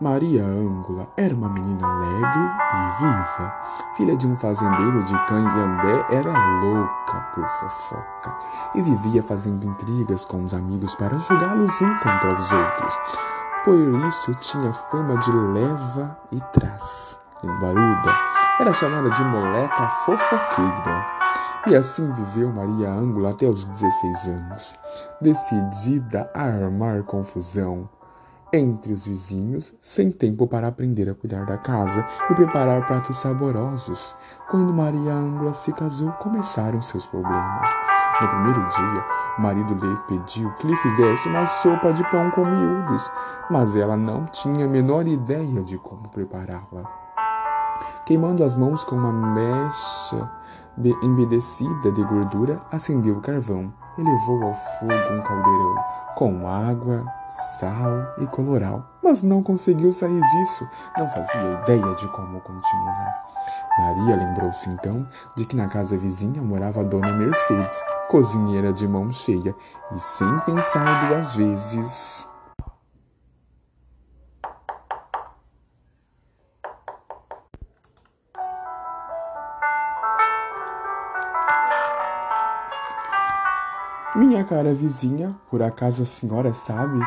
[0.00, 2.40] Maria Ângula era uma menina alegre
[2.72, 3.54] e viva.
[3.96, 8.38] Filha de um fazendeiro de Canhambé, era louca por fofoca
[8.76, 13.00] e vivia fazendo intrigas com os amigos para julgá-los um contra os outros.
[13.64, 17.20] Por isso tinha fama de leva e trás.
[17.42, 18.14] Limbaruda
[18.60, 21.06] era chamada de moleca fofoqueira.
[21.66, 24.76] E assim viveu Maria Ângula até os 16 anos,
[25.20, 27.88] decidida a armar confusão
[28.52, 34.16] entre os vizinhos, sem tempo para aprender a cuidar da casa e preparar pratos saborosos.
[34.50, 37.68] Quando Maria Ângela se casou, começaram seus problemas.
[38.20, 39.04] No primeiro dia,
[39.38, 43.10] o marido lhe pediu que lhe fizesse uma sopa de pão com miúdos,
[43.50, 46.82] mas ela não tinha a menor ideia de como prepará-la.
[48.04, 50.30] Queimando as mãos com uma mecha
[51.02, 55.84] embedecida de gordura, acendeu o carvão e levou ao fogo um caldeirão
[56.18, 62.40] com água, sal e coloral, mas não conseguiu sair disso, não fazia ideia de como
[62.40, 63.24] continuar.
[63.78, 69.12] Maria lembrou-se então de que na casa vizinha morava a dona Mercedes, cozinheira de mão
[69.12, 69.54] cheia,
[69.94, 72.28] e sem pensar duas vezes.
[84.18, 86.98] Minha cara vizinha, por acaso a senhora sabe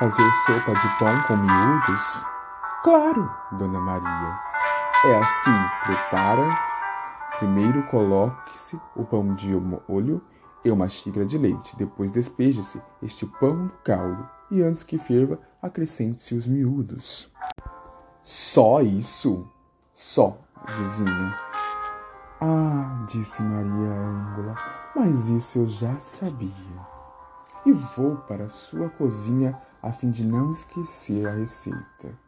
[0.00, 2.24] fazer sopa de pão com miúdos?
[2.82, 4.40] Claro, dona Maria.
[5.04, 6.58] É assim, prepara.
[7.38, 10.20] Primeiro coloque-se o pão de molho
[10.64, 11.76] e uma xícara de leite.
[11.76, 17.32] Depois despeje-se este pão no caldo e antes que ferva, acrescente-se os miúdos.
[18.24, 19.48] Só isso?
[19.94, 20.36] Só,
[20.76, 21.38] vizinha.
[22.40, 24.56] Ah, disse Maria Ângola,
[24.96, 26.50] mas isso eu já sabia.
[27.66, 32.18] E vou para sua cozinha a fim de não esquecer a receita.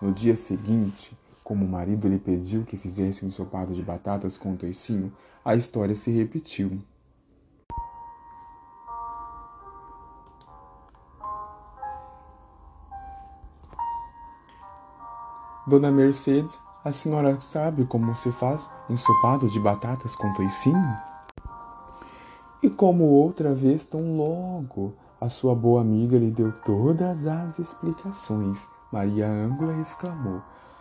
[0.00, 4.54] No dia seguinte, como o marido lhe pediu que fizesse um ensopado de batatas com
[4.54, 5.12] toicinho,
[5.44, 6.80] a história se repetiu.
[15.66, 21.13] Dona Mercedes a senhora sabe como se faz ensopado de batatas com toicinho?
[22.64, 28.66] E como outra vez tão logo a sua boa amiga lhe deu todas as explicações,
[28.90, 30.40] Maria Ângula exclamou: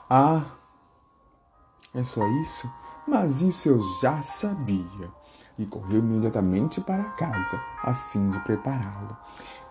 [0.10, 0.46] Ah,
[1.94, 2.72] é só isso?
[3.06, 5.12] Mas isso eu já sabia.
[5.60, 9.18] E correu imediatamente para casa, a fim de prepará-lo.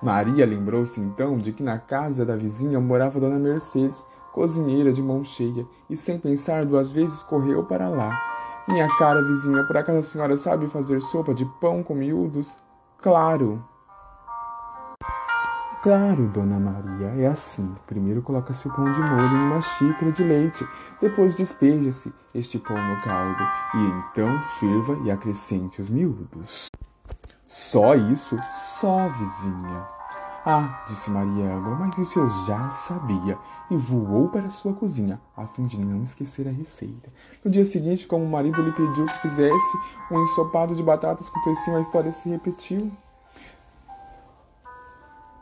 [0.02, 5.24] Maria lembrou-se então de que na casa da vizinha morava Dona Mercedes, cozinheira de mão
[5.24, 8.31] cheia, e sem pensar duas vezes correu para lá.
[8.68, 12.56] Minha cara vizinha, por acaso a senhora sabe fazer sopa de pão com miúdos?
[12.98, 13.64] Claro.
[15.82, 17.74] Claro, dona Maria, é assim.
[17.88, 20.64] Primeiro coloca-se o pão de molho em uma xícara de leite,
[21.00, 23.42] depois despeja-se este pão no caldo,
[23.74, 26.68] e então ferva e acrescente os miúdos.
[27.48, 28.38] Só isso?
[28.48, 30.01] Só, vizinha.
[30.44, 33.38] Ah, disse Maria Ângela, mas isso eu já sabia,
[33.70, 37.10] e voou para sua cozinha, a fim de não esquecer a receita.
[37.44, 39.78] No dia seguinte, como o marido lhe pediu que fizesse
[40.10, 42.90] um ensopado de batatas com toicinho, a história se repetiu.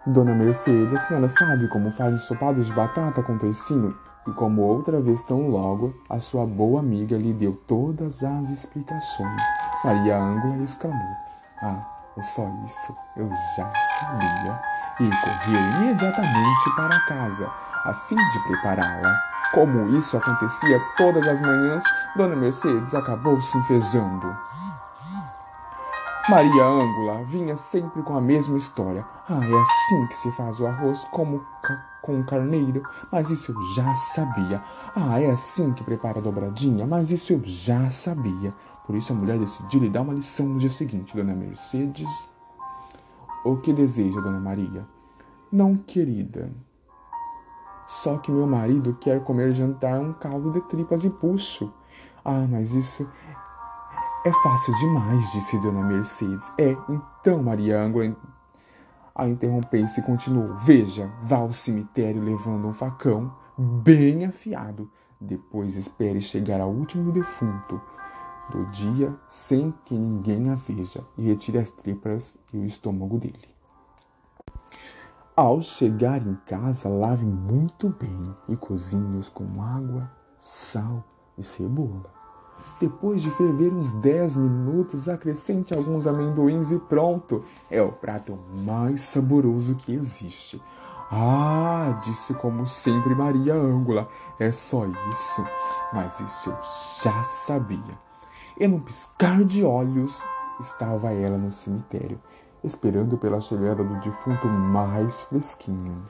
[0.04, 3.96] Dona Mercedes, a senhora sabe como faz ensopado de batata com toicinho?
[4.28, 9.42] E como outra vez tão logo, a sua boa amiga lhe deu todas as explicações.
[9.82, 11.16] Maria Ângela exclamou,
[11.62, 11.82] ah,
[12.18, 17.50] é só isso, eu já sabia e correu imediatamente para casa,
[17.84, 19.18] a fim de prepará-la.
[19.54, 21.82] Como isso acontecia todas as manhãs,
[22.14, 24.36] Dona Mercedes acabou se enfesando.
[26.28, 29.04] Maria Ângula vinha sempre com a mesma história.
[29.28, 31.44] Ah, é assim que se faz o arroz como
[32.02, 34.62] com carneiro, mas isso eu já sabia.
[34.94, 38.52] Ah, é assim que prepara a dobradinha, mas isso eu já sabia.
[38.86, 41.16] Por isso a mulher decidiu lhe dar uma lição no dia seguinte.
[41.16, 42.08] Dona Mercedes
[43.44, 44.86] o que deseja, Dona Maria?
[45.50, 46.50] Não, querida.
[47.86, 51.72] Só que meu marido quer comer jantar um caldo de tripas e puxo.
[52.24, 53.08] Ah, mas isso
[54.24, 56.52] é fácil demais, disse Dona Mercedes.
[56.58, 58.16] É, então, Maria Ângela
[59.14, 60.54] a interrompeu-se e continuou.
[60.56, 64.90] Veja, vá ao cemitério levando um facão bem afiado.
[65.20, 67.80] Depois espere chegar ao último defunto
[68.50, 73.48] do dia sem que ninguém a veja e retire as tripas e o estômago dele.
[75.34, 81.02] Ao chegar em casa, lave muito bem e cozinhe-os com água, sal
[81.38, 82.20] e cebola.
[82.78, 87.42] Depois de ferver uns 10 minutos, acrescente alguns amendoins e pronto!
[87.70, 90.60] É o prato mais saboroso que existe.
[91.10, 94.08] Ah, disse como sempre Maria Ângula,
[94.38, 95.44] é só isso.
[95.92, 96.56] Mas isso eu
[97.02, 98.09] já sabia.
[98.58, 100.22] E num piscar de olhos
[100.60, 102.20] estava ela no cemitério,
[102.62, 106.04] esperando pela chegada do defunto mais fresquinho.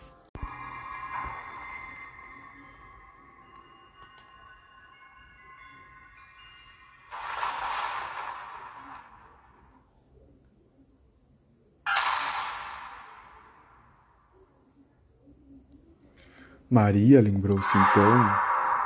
[16.73, 18.31] Maria lembrou-se então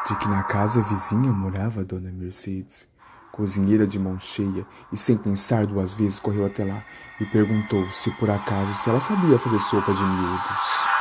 [0.06, 2.88] de que na casa vizinha morava dona Mercedes,
[3.34, 6.86] cozinheira de mão cheia, e sem pensar duas vezes correu até lá
[7.20, 10.94] e perguntou se por acaso se ela sabia fazer sopa de miúdos.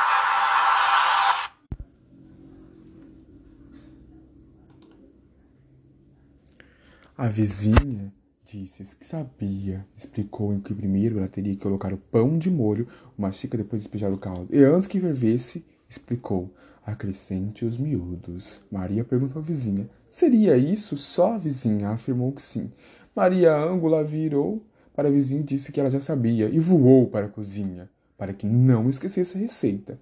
[7.16, 8.12] A vizinha
[8.44, 12.88] disse que sabia, explicou em que primeiro ela teria que colocar o pão de molho,
[13.16, 16.52] uma xícara depois despejar o caldo, e antes que fervesse, explicou,
[16.84, 18.64] Acrescente os miúdos.
[18.70, 19.88] Maria perguntou à vizinha.
[20.08, 21.34] Seria isso só?
[21.34, 22.70] A vizinha afirmou que sim.
[23.14, 24.62] Maria Ângula virou
[24.94, 28.32] para a vizinha e disse que ela já sabia e voou para a cozinha para
[28.32, 29.98] que não esquecesse a receita.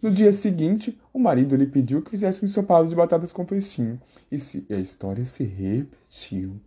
[0.00, 4.00] No dia seguinte, o marido lhe pediu que fizesse um ensopado de batatas com toicinho
[4.30, 6.60] e, se, a história se repetiu.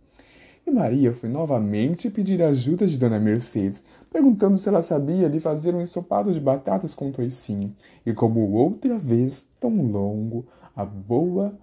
[0.66, 5.74] E Maria foi novamente pedir ajuda de Dona Mercedes, perguntando se ela sabia de fazer
[5.74, 7.74] um ensopado de batatas com toicinho.
[8.04, 11.54] E como outra vez, tão longo, a boa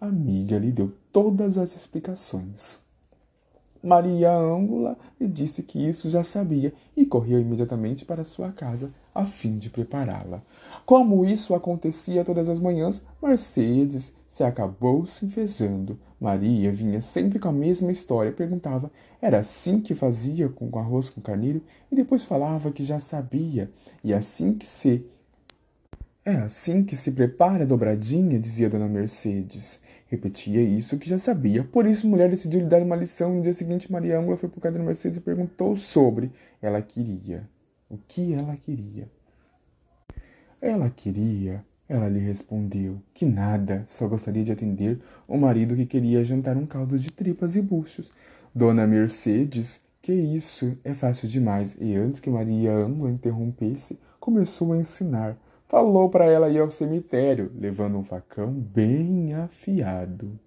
[0.00, 2.80] amiga lhe deu todas as explicações.
[3.82, 9.24] Maria Ângula lhe disse que isso já sabia e correu imediatamente para sua casa a
[9.24, 10.40] fim de prepará-la.
[10.86, 15.98] Como isso acontecia todas as manhãs, Mercedes se acabou se enfezando.
[16.22, 21.20] Maria vinha sempre com a mesma história, perguntava: era assim que fazia com arroz com
[21.20, 21.60] carneiro?
[21.90, 23.68] E depois falava que já sabia.
[24.04, 25.04] E assim que se.
[26.24, 29.82] É assim que se prepara a dobradinha, dizia Dona Mercedes.
[30.06, 31.64] Repetia isso que já sabia.
[31.64, 33.34] Por isso, a mulher decidiu lhe dar uma lição.
[33.34, 36.30] No dia seguinte, Maria Ângela foi casa da Mercedes e perguntou sobre.
[36.60, 37.48] Ela queria.
[37.90, 39.10] O que ela queria?
[40.60, 46.24] Ela queria ela lhe respondeu que nada, só gostaria de atender o marido que queria
[46.24, 48.10] jantar um caldo de tripas e buchos.
[48.54, 51.76] Dona Mercedes, que isso, é fácil demais.
[51.80, 55.36] E antes que Maria Ângela interrompesse, começou a ensinar.
[55.68, 60.38] Falou para ela ir ao cemitério, levando um facão bem afiado.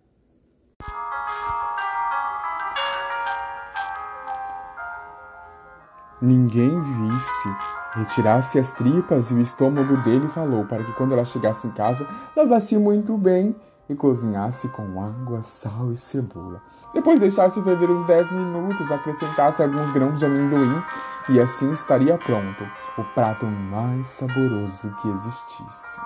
[6.21, 11.65] Ninguém visse Retirasse as tripas e o estômago dele falou para que quando ela chegasse
[11.65, 12.05] em casa,
[12.35, 13.55] lavasse muito bem
[13.89, 16.61] e cozinhasse com água, sal e cebola.
[16.93, 20.83] Depois deixasse ferver uns 10 minutos, acrescentasse alguns grãos de amendoim
[21.29, 26.01] e assim estaria pronto o prato mais saboroso que existisse.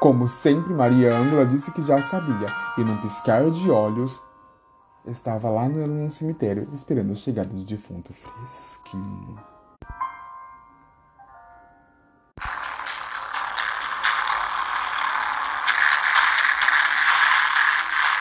[0.00, 4.20] Como sempre, Maria Ângela disse que já sabia e num piscar de olhos
[5.06, 9.49] estava lá no cemitério esperando a chegada do defunto fresquinho.